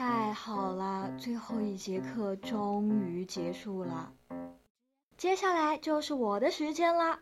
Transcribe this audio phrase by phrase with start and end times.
[0.00, 4.10] 太好了，最后一节课终于结束了，
[5.18, 7.18] 接下来就是我的时间啦。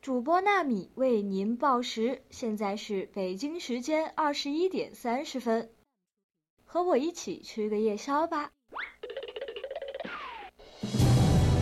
[0.00, 5.70] 主播纳米为您报时，现在是北京时间二十一点三十分，
[6.64, 8.50] 和我一起吃个夜宵吧。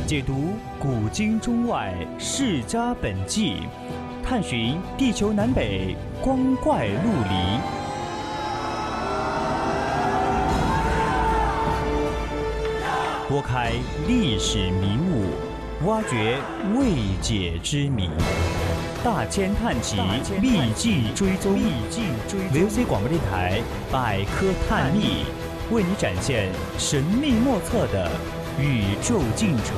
[0.07, 3.57] 解读古今中外世家本纪，
[4.25, 7.79] 探寻地球南北光怪陆离。
[13.30, 13.70] 拨开
[14.09, 16.37] 历史迷雾，挖掘
[16.75, 18.11] 未解之谜，
[19.05, 19.98] 大千探奇，
[20.43, 21.56] 秘境追踪。
[22.53, 25.27] VOC 广播电台百科探秘，
[25.70, 28.11] 为你展现神秘莫测的
[28.59, 29.77] 宇宙进程。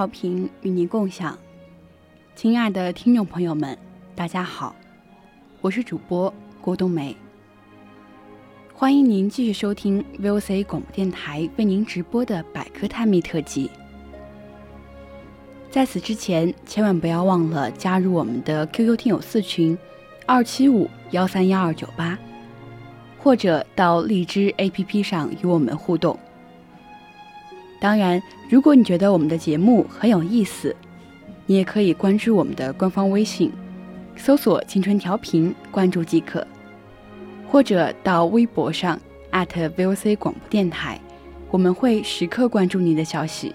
[0.00, 1.36] 调频与您共享，
[2.34, 3.76] 亲爱的听众朋友们，
[4.14, 4.74] 大家好，
[5.60, 7.14] 我是主播郭冬梅，
[8.72, 13.70] 欢迎您继续收听 VOC 广播电台为您直播的百科探秘特辑。
[15.70, 19.76] 在此之前，千万不要忘了加入我们的 QQ 听友四群
[20.24, 22.18] 二七五幺三幺二九八，
[23.18, 26.18] 或者到荔枝 APP 上与我们互动。
[27.80, 30.76] 当然，如果你觉得我们的节目很有意思，
[31.46, 33.50] 你也可以关注我们的官方微信，
[34.16, 36.42] 搜索“青春调频”，关注即可；
[37.48, 39.00] 或者到微博上
[39.32, 41.00] @VOC 广播电台，
[41.50, 43.54] 我们会时刻关注你的消息。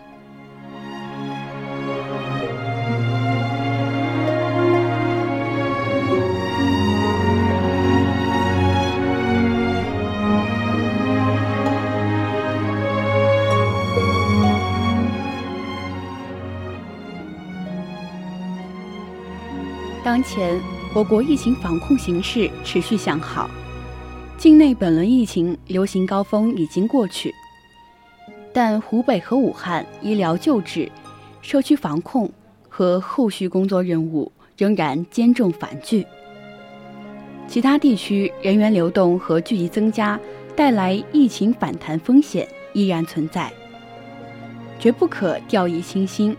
[20.26, 20.60] 前，
[20.94, 23.50] 我国疫情防控形势持续向好，
[24.38, 27.34] 境内本轮疫情流行高峰已经过去，
[28.52, 30.92] 但湖北和武汉医疗救治、
[31.42, 32.30] 社区防控
[32.68, 36.06] 和后续工作任务仍然兼重繁巨。
[37.48, 40.20] 其他地区人员流动和聚集增加，
[40.56, 43.54] 带来疫情反弹风险依然存在，
[44.80, 46.36] 绝不可掉以轻心。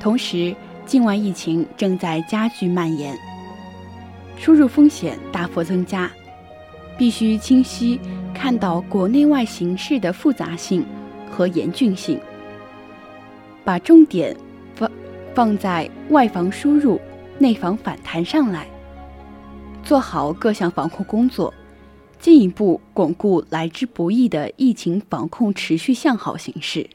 [0.00, 0.56] 同时，
[0.86, 3.16] 境外疫情正在加剧蔓延，
[4.36, 6.10] 输入风险大幅增加，
[6.98, 8.00] 必须清晰
[8.34, 10.84] 看到国内外形势的复杂性
[11.30, 12.20] 和严峻性，
[13.64, 14.36] 把重点
[14.74, 14.90] 放
[15.34, 17.00] 放在外防输入、
[17.38, 18.66] 内防反弹上来，
[19.84, 21.54] 做好各项防控工作，
[22.18, 26.88] 进一步巩固来之不易的疫情防控持续向好形势。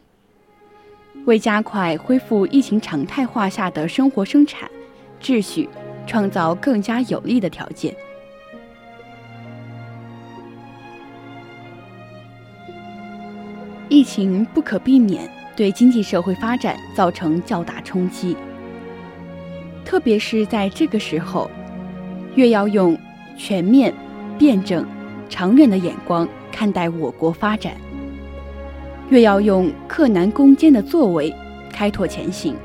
[1.25, 4.69] 为加快恢复疫情常态化下的生活生产
[5.21, 5.67] 秩序，
[6.05, 7.95] 创造更加有利的条件。
[13.89, 18.35] 疫情不可避免对经济社会发展造成较大冲击，
[19.83, 21.49] 特别是在这个时候，
[22.35, 22.97] 越要用
[23.37, 23.93] 全面、
[24.37, 24.85] 辩证、
[25.29, 27.73] 长远的眼光看待我国发展。
[29.09, 31.33] 越要用克难攻坚的作为
[31.71, 32.55] 开拓前行。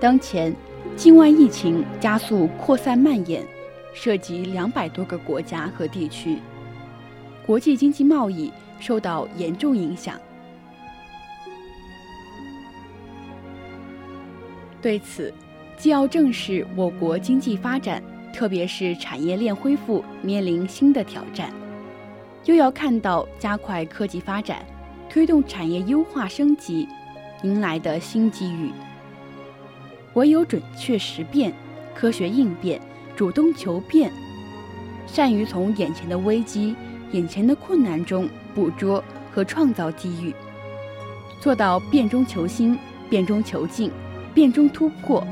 [0.00, 0.54] 当前，
[0.96, 3.42] 境外疫情加速扩散蔓延，
[3.94, 6.38] 涉及两百多个国家和地区，
[7.46, 10.18] 国际经济贸易受到严重影响。
[14.82, 15.32] 对此，
[15.76, 18.02] 既要正视我国经济发展，
[18.32, 21.50] 特别是产业链恢复面临新的挑战，
[22.44, 24.64] 又要看到加快科技发展。
[25.08, 26.88] 推动产业优化升级，
[27.42, 28.70] 迎来的新机遇。
[30.14, 31.52] 唯有准确识变、
[31.94, 32.80] 科学应变、
[33.14, 34.10] 主动求变，
[35.06, 36.74] 善于从眼前的危机、
[37.12, 40.34] 眼前的困难中捕捉和创造机遇，
[41.40, 43.90] 做到变中求新、变中求进、
[44.34, 45.26] 变中突破，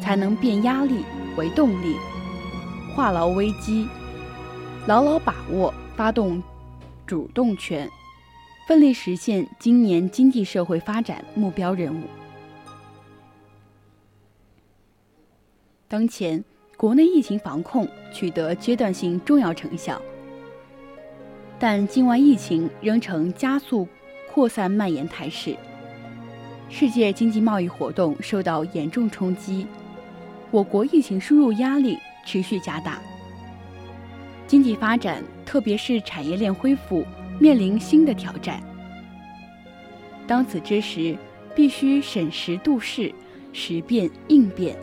[0.00, 1.04] 才能变压力
[1.36, 1.96] 为动力，
[2.94, 3.88] 化牢危机，
[4.86, 6.42] 牢牢把握发动
[7.06, 7.90] 主动权。
[8.68, 12.02] 奋力实现今年经济社会发展目标任务。
[15.88, 16.44] 当前，
[16.76, 19.98] 国内疫情防控取得阶段性重要成效，
[21.58, 23.88] 但境外疫情仍呈加速
[24.30, 25.56] 扩散蔓延态势。
[26.68, 29.66] 世界经济贸易活动受到严重冲击，
[30.50, 33.00] 我国疫情输入压力持续加大，
[34.46, 37.02] 经济发展，特别是产业链恢复，
[37.38, 38.62] 面临新的挑战。
[40.26, 41.16] 当此之时，
[41.54, 43.12] 必须审时度势，
[43.52, 44.76] 时变应变，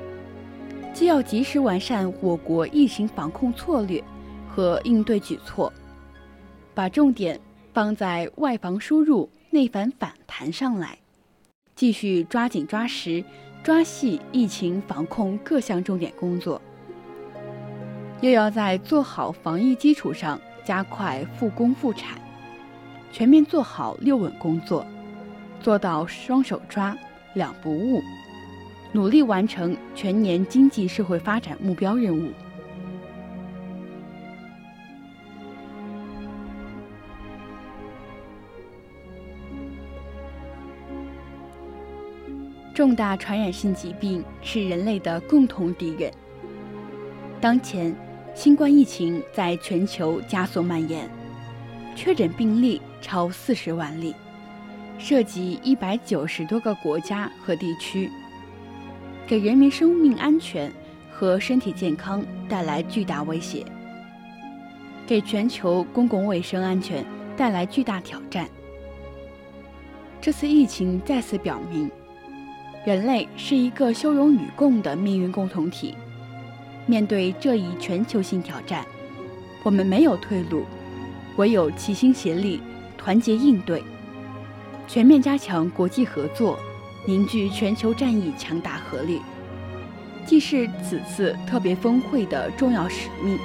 [0.94, 4.04] 既要及时完善我国疫情防控策略
[4.50, 5.72] 和应对举措，
[6.74, 7.40] 把重点
[7.74, 10.98] 放在外防输入、内反反弹上来。
[11.75, 13.24] 继续抓紧抓实、
[13.62, 16.62] 抓细疫情防控各项重点工作，
[18.22, 22.18] 又要在做好防疫基础上加快复工复产，
[23.18, 24.86] 全面做好六稳工作，
[25.62, 26.94] 做到双手抓、
[27.34, 28.02] 两不误，
[28.92, 32.30] 努力完成全年经济社会发展目标任务。
[42.74, 46.12] 重大传染性疾病是人类的共同敌人。
[47.40, 47.96] 当前，
[48.34, 51.10] 新冠疫情在全球加速蔓延，
[51.96, 54.16] 确诊病例超四十万例，
[54.98, 58.10] 涉及一百九十多个国家和地区，
[59.28, 60.74] 给人民生命安全
[61.12, 63.63] 和身体健康带来巨大威胁，
[65.06, 67.06] 给全球公共卫生安全
[67.38, 68.50] 带来巨大挑战。
[70.19, 71.92] 这次疫情再次表明。
[72.88, 75.94] 人类是一个修容与共的命运共同体。
[76.88, 78.84] 面对这一全球性挑战，
[79.62, 80.66] 我们没有退路，
[81.38, 82.62] 唯有齐心协力、
[83.06, 83.84] 团结应对，
[84.88, 86.57] 全面加强国际合作，
[87.06, 89.22] 凝聚全球战役强大合力，
[90.25, 93.38] 既是此次特别峰会的重要使命，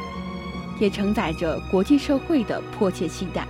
[0.80, 3.46] 也承载着国际社会的迫切期待。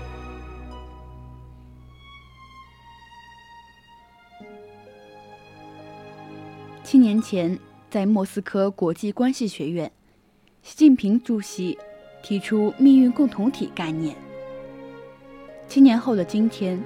[6.83, 7.57] 七年前，
[7.89, 9.93] 在莫斯科国际关系学院，
[10.61, 11.79] 习近平主席
[12.21, 14.17] 提出“命运共同体”概念。
[15.71, 16.83] 七年后的今天，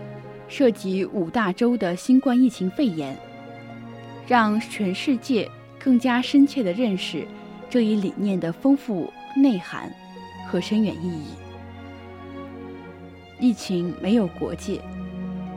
[0.47, 3.17] 涉及五大洲的新冠疫情肺炎，
[4.29, 7.27] 让全世界更加深切地认识
[7.71, 9.91] 这一理念的丰富内涵
[10.47, 11.29] 和深远意义。
[13.41, 14.79] 疫情没有国界，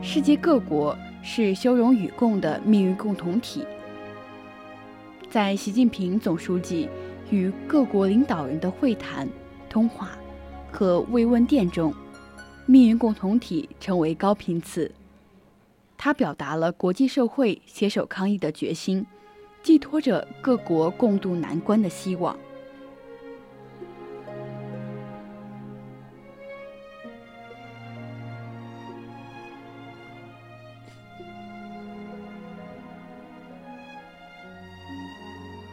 [0.00, 3.62] 世界各国是修容与共的命运共同体。
[5.28, 6.88] 在习近平总书记
[7.28, 9.28] 与各国领导人的会谈、
[9.68, 10.12] 通话
[10.72, 11.92] 和慰问电中，
[12.70, 14.92] 命运共同体成为高频词，
[15.96, 19.06] 它表达了国际社会携手抗疫的决心，
[19.62, 22.38] 寄托着各国共度难关的希望。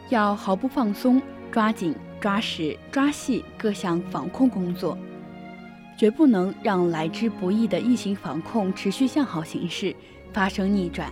[0.08, 1.20] 要毫不放松，
[1.52, 4.96] 抓紧、抓实、抓细各项防控工作，
[5.96, 9.94] 绝不能让来之不易的疫情防控持续向好形势
[10.32, 11.10] 发生逆转。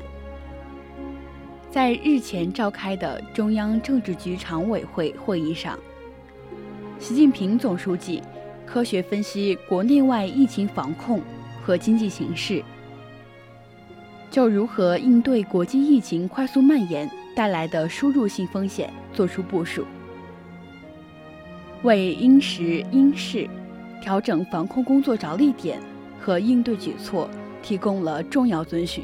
[1.70, 5.78] 在日前召开的中央政治局常委会会议上，
[6.98, 8.22] 习近平总书记
[8.66, 11.20] 科学分析国内外疫情防控
[11.62, 12.62] 和经济形势，
[14.30, 17.11] 就如何应对国际疫情快速蔓延。
[17.37, 19.85] 带来的输入性风险作出部署，
[21.82, 23.50] 为因时因势
[24.04, 25.80] 调整防控工作着力点
[26.20, 27.26] 和应对举措
[27.62, 29.02] 提供了重要遵循。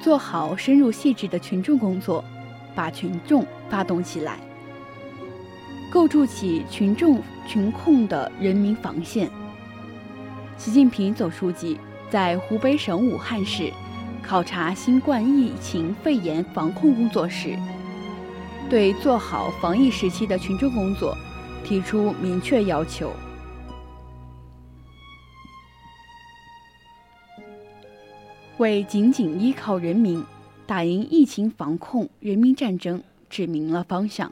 [0.00, 2.24] 做好深入细致的群众工作，
[2.76, 4.38] 把群众发动起来，
[5.90, 9.28] 构筑起群众群控的人民防线。
[10.56, 11.76] 习近平总书记。
[12.10, 13.70] 在湖北省武汉市
[14.22, 17.54] 考察新冠疫情肺炎防控工作时，
[18.68, 21.16] 对做好防疫时期的群众工作
[21.64, 23.10] 提出明确要求：
[28.58, 30.22] 为紧紧依靠人民
[30.66, 34.30] 打赢疫情防控人民战争指明了方向。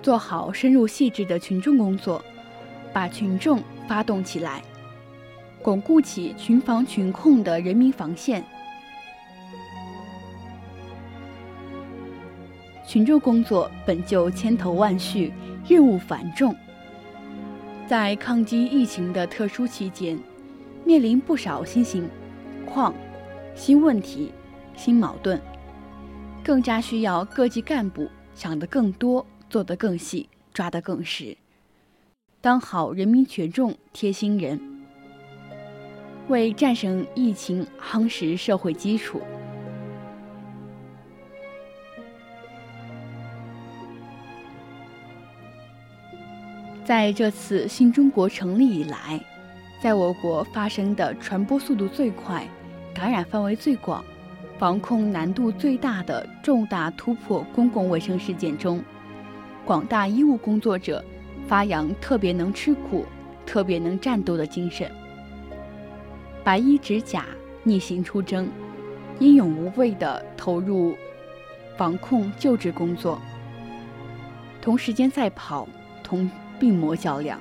[0.00, 2.22] 做好深入细致的群众工作，
[2.92, 4.62] 把群众发动起来，
[5.62, 8.44] 巩固起群防群控的人民防线。
[12.86, 15.32] 群众工作本就千头万绪，
[15.68, 16.54] 任务繁重，
[17.86, 20.18] 在抗击疫情的特殊期间，
[20.84, 22.08] 面临不少新情
[22.66, 22.92] 况、
[23.54, 24.32] 新问题、
[24.76, 25.40] 新矛盾，
[26.42, 29.24] 更加需要各级干部想得更多。
[29.50, 31.36] 做得更细、抓得更实，
[32.40, 34.58] 当好人民群众贴心人，
[36.28, 39.20] 为战胜疫情夯实社会基础。
[46.84, 49.20] 在这次新中国成立以来，
[49.80, 52.46] 在我国发生的传播速度最快、
[52.92, 54.04] 感染范围最广、
[54.58, 58.82] 防控难度最大的重大突破公共卫生事件中，
[59.64, 61.02] 广大医务工作者
[61.46, 63.06] 发扬特别能吃苦、
[63.46, 64.90] 特别能战斗的精神，
[66.44, 67.24] 白衣执甲、
[67.62, 68.48] 逆行出征，
[69.18, 70.94] 英勇无畏地投入
[71.76, 73.20] 防控救治工作，
[74.60, 75.68] 同时间赛跑，
[76.02, 76.30] 同。
[76.60, 77.40] 病魔较量，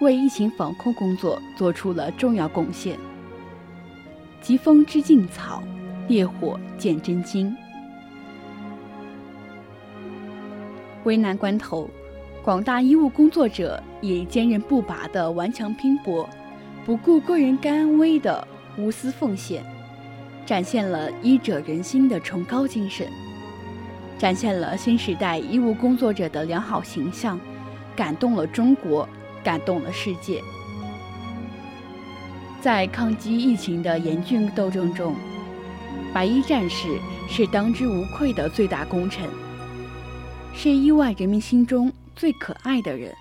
[0.00, 2.98] 为疫情防控工作做出了重要贡献。
[4.40, 5.62] 疾风知劲草，
[6.08, 7.54] 烈火见真金。
[11.04, 11.90] 危难关头，
[12.42, 16.26] 广大医务工作者以坚韧不拔的顽强拼搏，
[16.88, 19.62] 不顾个人干安危的无私奉献，
[20.46, 23.06] 展现了医者仁心的崇高精神，
[24.16, 27.38] 展现了新时代医务工作者的良好形象。
[27.94, 29.06] 感动了中国，
[29.44, 30.42] 感动了世界。
[32.58, 35.14] 在抗击疫情的严峻斗争中，
[36.14, 36.88] 白衣战士
[37.28, 39.28] 是当之无愧的最大功臣，
[40.54, 43.12] 是亿万人民心中最可爱的人。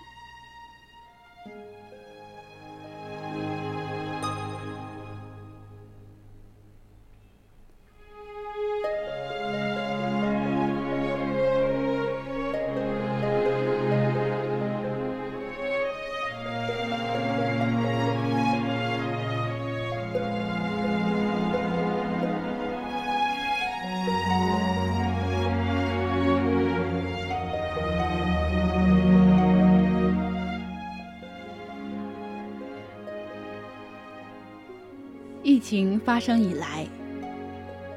[35.70, 36.88] 情发生以来，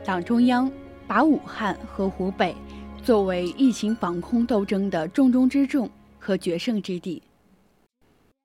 [0.04, 0.68] 党中央
[1.06, 2.52] 把武汉和湖北
[3.00, 7.22] 作为疫情防控斗争的重中之重和决胜之地，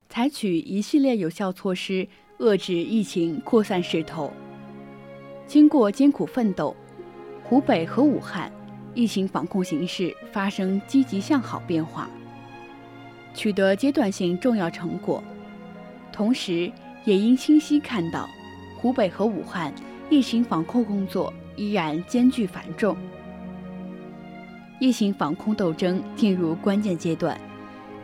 [0.10, 4.32] 采取一系列有效措施遏制疫情扩散势头。
[5.48, 6.76] 经过艰苦奋斗，
[7.44, 8.52] 湖北和武汉
[8.94, 12.08] 疫情防控形势发生积极向好变化，
[13.34, 15.24] 取得阶段性重要成果，
[16.12, 16.72] 同时
[17.06, 18.30] 也应清晰看到。
[18.86, 19.74] 湖北和武汉
[20.12, 22.96] 疫情防控工作依然艰巨繁重，
[24.80, 27.36] 疫情防控斗争进入关键阶段，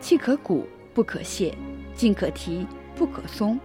[0.00, 1.56] 气可鼓不可泄，
[1.94, 3.60] 劲可提不可松。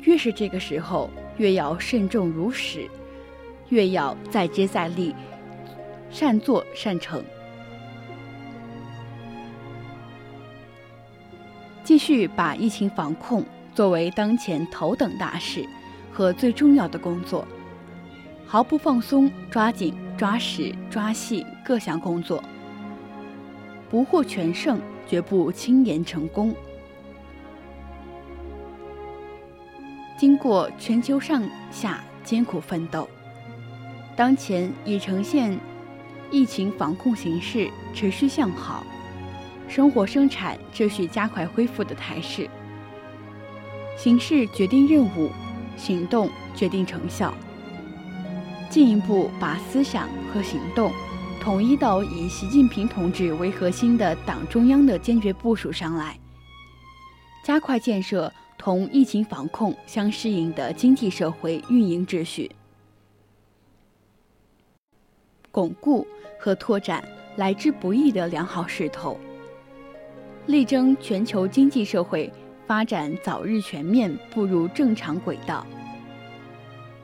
[0.00, 2.90] 越是这个时候，越要慎重如始，
[3.68, 5.14] 越要再接再厉，
[6.10, 7.22] 善作善成，
[11.84, 13.44] 继续把疫情防控
[13.76, 15.64] 作为当前头等大事。
[16.16, 17.46] 和最重要的工作，
[18.46, 22.42] 毫不放松，抓紧、抓实、抓细各项工作，
[23.90, 26.54] 不获全胜，绝不轻言成功。
[30.16, 33.06] 经过全球上下艰苦奋斗，
[34.16, 35.58] 当前已呈现
[36.30, 38.82] 疫情防控形势持续向好，
[39.68, 42.48] 生活生产秩序加快恢复的态势。
[43.98, 45.30] 形势决定任务。
[45.76, 47.34] 行动决定成效，
[48.70, 50.90] 进一步把思想和行动
[51.40, 56.18] 统一到以习近平同志为核心的党中央的坚决部署上来，
[57.44, 62.50] 加快建设同疫情防控相适应的经济社会运营秩序，
[65.52, 66.06] 巩固
[66.40, 67.04] 和拓展
[67.36, 69.20] 来之不易的良好势头，
[70.46, 72.32] 力争全球经济社会。
[72.66, 75.64] 发展早日全面步入正常轨道，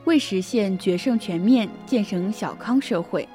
[0.03, 3.27] 为实现决胜全面建成小康社会、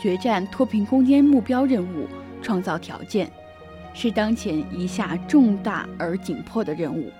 [0.00, 2.06] 决战脱贫攻坚目标任务
[2.40, 3.28] 创造条件，
[3.92, 7.10] 是当前一下重大而紧迫的任务。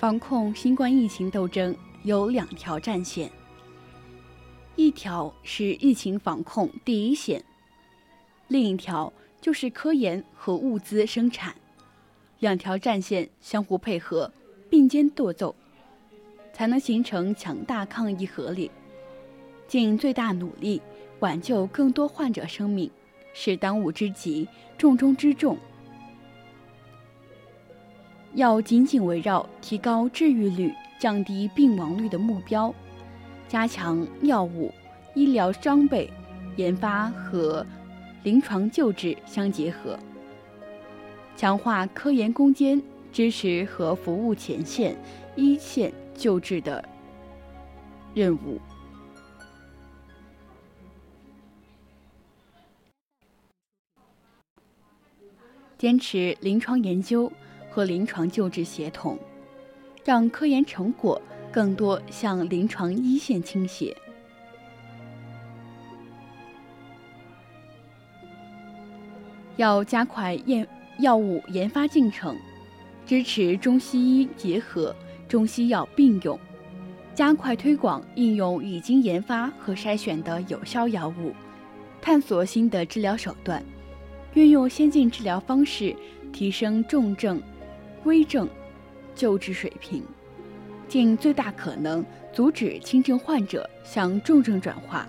[0.00, 3.30] 防控新冠疫情斗争有两条战线，
[4.74, 7.44] 一条是疫情防控第一线，
[8.48, 11.54] 另一条就是科研和物资生产。
[12.38, 14.32] 两条战线相互配合，
[14.70, 15.54] 并肩斗奏，
[16.54, 18.70] 才能形成强大抗疫合力。
[19.68, 20.80] 尽最大努力
[21.18, 22.90] 挽救更多患者生命，
[23.34, 25.58] 是当务之急、重中之重。
[28.34, 32.72] 要紧紧围绕提高治愈率、降低病亡率的目标，
[33.48, 34.72] 加强药物、
[35.14, 36.08] 医疗装备
[36.56, 37.66] 研发和
[38.22, 39.98] 临床救治相结合，
[41.36, 42.80] 强化科研攻坚，
[43.12, 44.96] 支持和服务前线、
[45.34, 46.84] 一线救治的
[48.14, 48.60] 任务，
[55.76, 57.30] 坚持临床研究。
[57.70, 59.18] 和临床救治协同，
[60.04, 61.20] 让科研成果
[61.52, 63.96] 更多向临床一线倾斜。
[69.56, 70.66] 要加快验
[71.00, 72.36] 药物研发进程，
[73.04, 74.94] 支持中西医结合、
[75.28, 76.38] 中西药并用，
[77.14, 81.34] 加快推广应用已经研发和筛选的有效药物，
[82.00, 83.62] 探索新的治疗手段，
[84.32, 85.94] 运用先进治疗方式，
[86.32, 87.42] 提升重症。
[88.04, 88.48] 危症
[89.14, 90.02] 救治水平，
[90.88, 95.06] 尽最大可能阻止轻症患者向重症转化，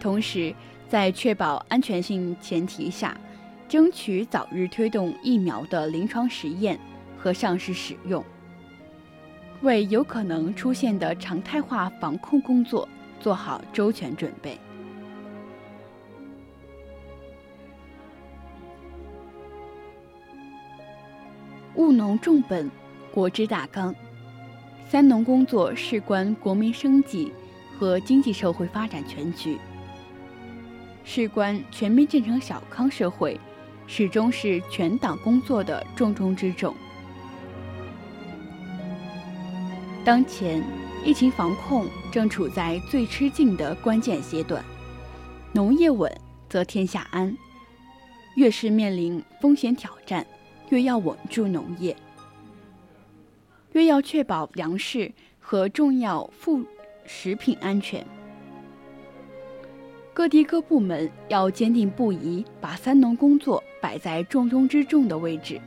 [0.00, 0.54] 同时
[0.88, 3.16] 在确保安全性前提下，
[3.68, 6.78] 争取早日推动疫苗的临床实验
[7.16, 8.24] 和上市使用，
[9.62, 12.88] 为有可能出现的常态化防控工作
[13.20, 14.58] 做好周全准备。
[21.80, 22.70] 务农重本，
[23.10, 23.94] 国之大纲。
[24.86, 27.32] 三农工作事关国民生计
[27.78, 29.58] 和经济社会发展全局，
[31.04, 33.40] 事关全面建成小康社会，
[33.86, 36.74] 始终是全党工作的重中之重。
[40.04, 40.62] 当前，
[41.02, 44.62] 疫情防控正处在最吃劲的关键阶段，
[45.52, 46.12] 农业稳
[46.46, 47.34] 则天下安。
[48.34, 50.26] 越是面临风险挑战。
[50.70, 51.94] 越要稳住农业，
[53.72, 56.64] 越要确保粮食和重要副
[57.04, 58.04] 食品安全。
[60.12, 65.60] 各地各部门要坚定不移把三农工作摆在重中之重的位置，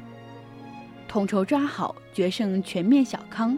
[1.08, 3.58] 统筹抓好决胜全面小康、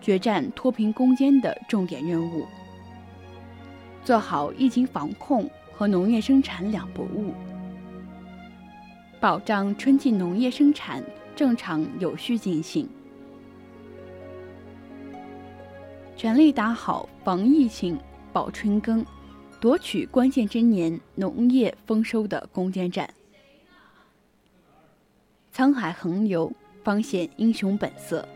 [0.00, 2.44] 决战脱贫攻坚的重点任务，
[4.04, 7.32] 做好疫情防控和农业生产两不误。
[9.18, 11.02] 保障春季农业生产
[11.34, 12.86] 正常有序进行，
[16.16, 17.98] 全力打好防疫情、
[18.32, 19.04] 保春耕、
[19.58, 23.08] 夺取关键之年农业丰收的攻坚战。
[25.54, 26.52] 沧海横流，
[26.84, 28.26] 方显英雄本色。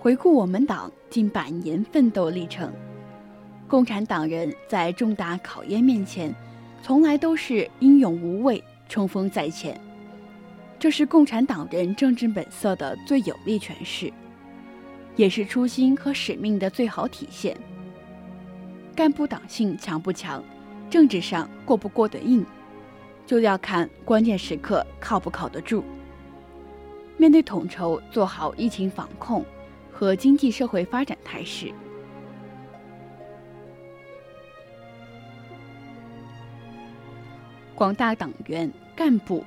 [0.00, 2.72] 回顾我们党近百年奋斗历程，
[3.68, 6.34] 共产党人在重大考验面前，
[6.82, 8.62] 从来都是英勇无畏。
[8.88, 9.78] 冲锋在前，
[10.78, 14.12] 这是共产党人政治本色的最有力诠释，
[15.14, 17.56] 也是初心和使命的最好体现。
[18.96, 20.42] 干部党性强不强，
[20.88, 22.44] 政治上过不过得硬，
[23.26, 25.84] 就要看关键时刻靠不靠得住。
[27.16, 29.44] 面对统筹做好疫情防控
[29.92, 31.72] 和经济社会发展态势。
[37.78, 39.44] 广大党员干部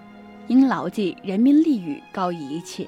[0.48, 2.88] 应牢记人民利益高于一切，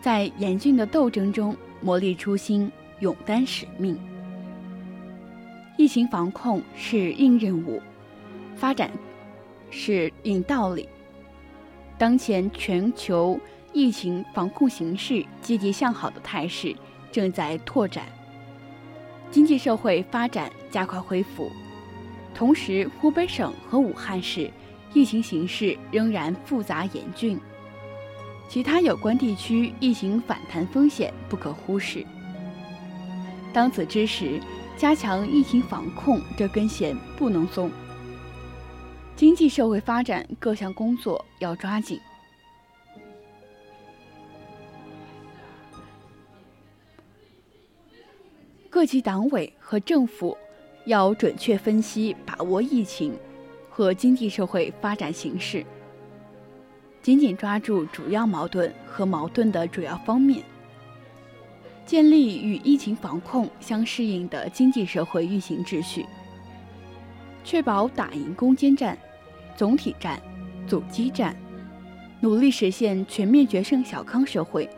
[0.00, 3.98] 在严峻的斗争中磨砺初心，勇担使命。
[5.76, 7.82] 疫情防控是硬任务，
[8.54, 8.88] 发展
[9.68, 10.88] 是硬道理。
[11.98, 13.40] 当前全球
[13.72, 16.72] 疫情防控形势积极向好的态势
[17.10, 18.06] 正在拓展，
[19.28, 21.50] 经济社会发展加快恢复。
[22.36, 24.50] 同时，湖北省和武汉市
[24.92, 27.40] 疫情形势仍然复杂严峻，
[28.46, 32.04] 其他有关地区疫情反弹风险不可忽视。
[33.54, 34.38] 当此之时，
[34.76, 37.70] 加强疫情防控这根弦不能松，
[39.16, 41.98] 经济社会发展各项工作要抓紧。
[48.68, 50.36] 各级党委和政府。
[50.86, 53.12] 要准确分析、把握疫情
[53.68, 55.64] 和经济社会发展形势，
[57.02, 60.42] 紧紧抓住主要矛盾和矛盾的主要方面，
[61.84, 66.06] 建立与疫情防控相适应的经济社会运行秩序，
[67.44, 68.96] 确保打赢攻坚战、
[69.56, 70.22] 总体战、
[70.68, 71.36] 阻击战，
[72.20, 74.68] 努力实现全面决胜小康社会、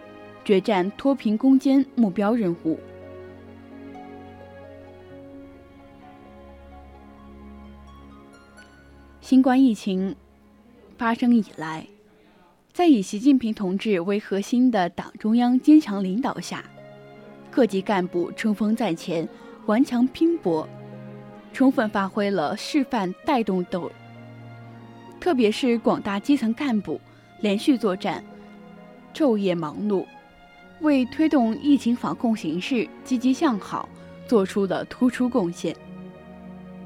[0.43, 2.79] 决战脱贫攻坚目标任务。
[9.29, 10.17] 新冠疫情
[10.97, 11.87] 发生以来，
[12.73, 16.65] 在以习近平同志为核心的党中央坚强领导下，
[17.51, 19.29] 各级干部冲锋在前，
[19.67, 20.67] 顽强拼搏，
[21.53, 23.93] 充分发挥了示范带动斗。
[25.21, 26.99] 特别是广大基层干部
[27.43, 28.25] 连续作战，
[29.13, 30.07] 昼夜忙碌，
[30.81, 33.87] 为推动疫情防控形势积极向好
[34.27, 35.77] 做出了突出贡献。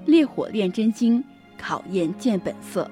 [0.07, 1.24] 烈火炼真金。
[1.62, 2.90] 考验见本色，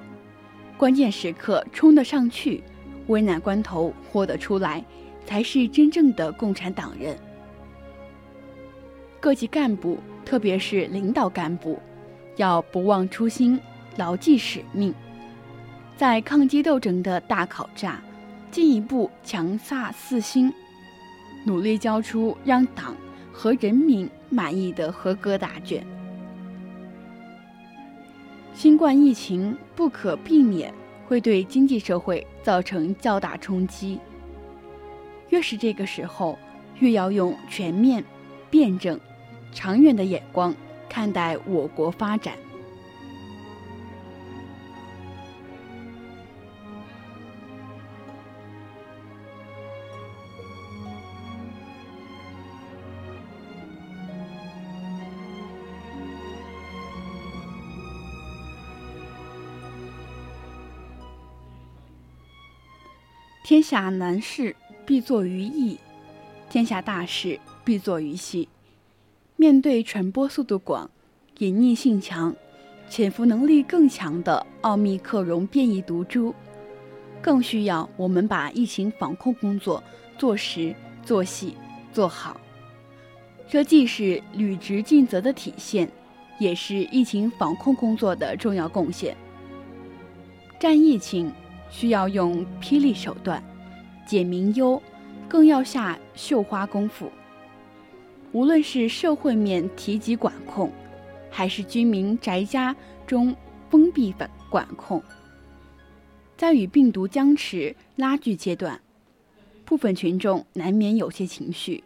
[0.77, 2.63] 关键时刻冲得上去，
[3.07, 4.81] 危难关头豁得出来，
[5.25, 7.17] 才是真正的共产党人。
[9.19, 11.77] 各级干部，特别是领导干部，
[12.37, 13.59] 要不忘初心，
[13.97, 14.93] 牢记使命，
[15.97, 18.01] 在抗击斗争的大考炸，
[18.49, 20.51] 进一步强飒四心，
[21.45, 22.95] 努力交出让党
[23.33, 25.85] 和人民满意的合格答卷。
[28.61, 30.71] 新冠疫情不可避免
[31.07, 33.99] 会对经济社会造成较大冲击，
[35.29, 36.37] 越是这个时候，
[36.77, 38.03] 越要用全面、
[38.51, 38.99] 辩证、
[39.51, 40.53] 长远的眼光
[40.87, 42.35] 看待我国发展。
[63.51, 65.77] 天下难事必作于易，
[66.49, 68.47] 天下大事必作于细。
[69.35, 70.89] 面对传播速度广、
[71.39, 72.33] 隐匿性强、
[72.89, 76.33] 潜伏能力更强的奥密克戎变异毒株，
[77.21, 79.83] 更需要我们把疫情防控工作
[80.17, 81.53] 做实、做细、
[81.91, 82.39] 做好。
[83.49, 85.91] 这既是履职尽责的体现，
[86.39, 89.13] 也是疫情防控工作的重要贡献。
[90.57, 91.29] 战疫情。
[91.71, 93.43] 需要用霹雳手段
[94.05, 94.79] 解民忧，
[95.27, 97.11] 更要下绣花功夫。
[98.33, 100.71] 无论是社会面提及管控，
[101.29, 102.75] 还是居民宅家
[103.07, 103.35] 中
[103.69, 105.01] 封闭管管控，
[106.37, 108.79] 在与病毒僵持拉锯阶段，
[109.65, 111.83] 部分群众难免有些情绪，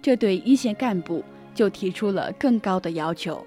[0.00, 3.44] 这对一线干部就提出了更高的要求。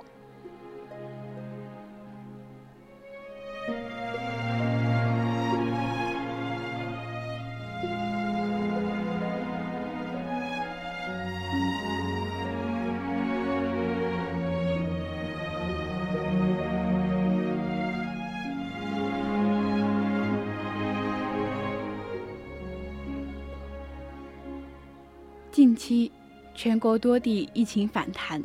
[25.53, 26.11] 近期，
[26.55, 28.41] 全国多地疫情反弹，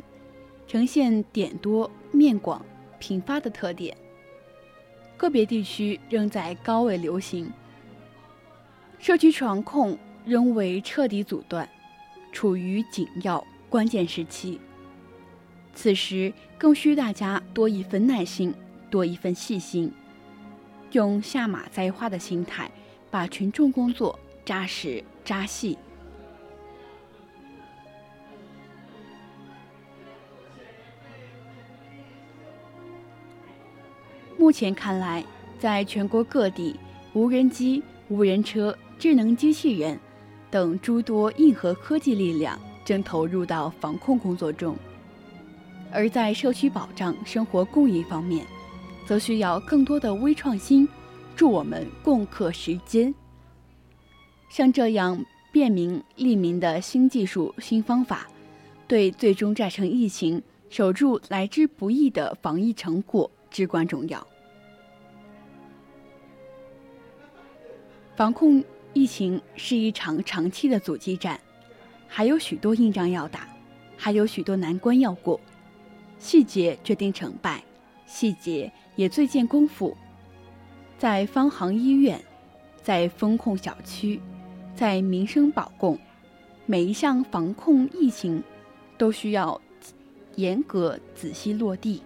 [0.67, 2.63] 呈现点多面广、
[2.99, 3.97] 频发的特点。
[5.17, 7.51] 个别地区仍在高位流行，
[8.99, 11.67] 社区防控仍未彻底阻断，
[12.31, 14.61] 处于紧要关键时期。
[15.73, 18.53] 此时更需大家多一份耐心，
[18.91, 19.91] 多一份细心，
[20.91, 22.69] 用下马栽花的心态，
[23.09, 25.75] 把群众工作扎实扎细。
[34.39, 35.21] 目前看来，
[35.59, 36.73] 在全国各地，
[37.11, 39.99] 无人机、无人车、智能机器人
[40.49, 44.73] 等诸多硬核科技力量正投入到防控工作中；
[45.91, 48.45] 而在社区保障、生活供应方面，
[49.05, 50.87] 则需要更多的微创新，
[51.35, 53.13] 助我们共克时艰。
[54.49, 55.21] 像这样
[55.51, 58.25] 便民利民的新技术、新方法，
[58.87, 64.25] 对最终战胜疫情、守住来之不易的防疫成果至关重要。
[68.19, 71.39] 防控疫情是一场长期的阻击战，
[72.05, 73.47] 还有许多硬仗要打，
[73.95, 75.39] 还有许多难关要过。
[76.17, 77.63] 细节决定成败，
[78.05, 79.95] 细节也最见功夫。
[80.97, 82.21] 在方行医院，
[82.83, 84.19] 在风控小区，
[84.75, 85.97] 在民生保供，
[86.65, 88.43] 每一项防控疫情
[88.97, 89.61] 都需要
[90.35, 92.03] 严格仔细落地，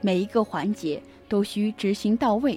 [0.00, 2.56] 每一个环节都需执行到位。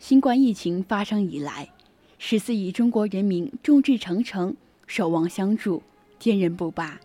[0.00, 1.68] 新冠疫情发生以来，
[2.16, 5.82] 十四亿中国人民众志成城、守望相助，
[6.18, 6.98] 坚韧不拔，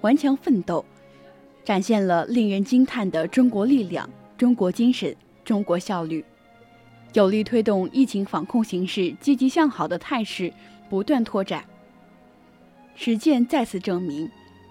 [0.00, 0.82] 顽强奋斗，
[1.62, 6.24] 展现了令人惊叹的中国力量、中国精神、中国效率，
[7.12, 10.50] 有力推动疫情防控形势积极向好的态势
[10.88, 11.62] 不断拓展。
[12.94, 14.28] 实践再次证明，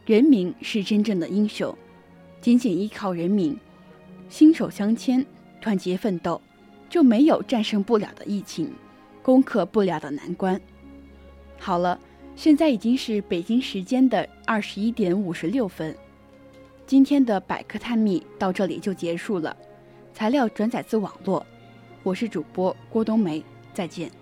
[0.07, 1.77] 人民是真正的英雄，
[2.41, 3.55] 仅仅依靠人民，
[4.27, 5.23] 心手相牵，
[5.61, 6.41] 团结奋斗。
[6.89, 8.73] 就没有战胜不了的疫情，
[9.21, 10.59] 攻克不了的难关。
[11.59, 11.99] 好了，
[12.35, 15.95] 现在已经是北京时间的二十一点五十六分。
[16.87, 19.55] 今天的百科探秘到这里就结束了。
[20.13, 21.45] 材料转载自网络，
[22.01, 24.18] 我是主播郭冬梅，再见。